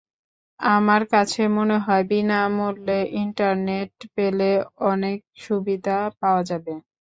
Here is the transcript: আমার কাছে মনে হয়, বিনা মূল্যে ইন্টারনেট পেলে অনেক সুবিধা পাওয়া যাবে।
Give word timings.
আমার 0.59 1.01
কাছে 1.13 1.41
মনে 1.57 1.77
হয়, 1.85 2.03
বিনা 2.09 2.39
মূল্যে 2.57 2.93
ইন্টারনেট 3.21 3.91
পেলে 4.15 4.51
অনেক 4.91 5.17
সুবিধা 5.43 5.91
পাওয়া 6.19 6.41
যাবে। 6.49 6.73